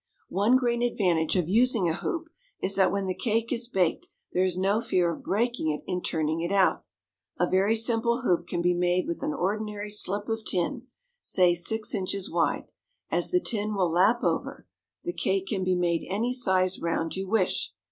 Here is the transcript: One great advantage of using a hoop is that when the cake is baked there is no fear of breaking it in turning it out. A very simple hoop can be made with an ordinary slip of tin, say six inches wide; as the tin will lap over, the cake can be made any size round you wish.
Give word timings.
One 0.29 0.57
great 0.57 0.81
advantage 0.81 1.35
of 1.35 1.47
using 1.47 1.87
a 1.87 1.93
hoop 1.93 2.27
is 2.59 2.73
that 2.75 2.91
when 2.91 3.05
the 3.05 3.13
cake 3.13 3.53
is 3.53 3.67
baked 3.67 4.07
there 4.33 4.43
is 4.43 4.57
no 4.57 4.81
fear 4.81 5.13
of 5.13 5.21
breaking 5.21 5.69
it 5.69 5.83
in 5.85 6.01
turning 6.01 6.41
it 6.41 6.51
out. 6.51 6.85
A 7.37 7.47
very 7.47 7.75
simple 7.75 8.21
hoop 8.23 8.47
can 8.47 8.63
be 8.63 8.73
made 8.73 9.05
with 9.05 9.21
an 9.21 9.31
ordinary 9.31 9.91
slip 9.91 10.27
of 10.27 10.43
tin, 10.43 10.87
say 11.21 11.53
six 11.53 11.93
inches 11.93 12.31
wide; 12.31 12.65
as 13.11 13.29
the 13.29 13.39
tin 13.39 13.75
will 13.75 13.91
lap 13.91 14.23
over, 14.23 14.65
the 15.03 15.13
cake 15.13 15.45
can 15.45 15.63
be 15.63 15.75
made 15.75 16.03
any 16.09 16.33
size 16.33 16.79
round 16.79 17.15
you 17.15 17.27
wish. 17.27 17.71